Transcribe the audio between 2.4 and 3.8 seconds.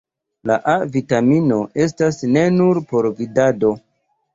nur por vidado.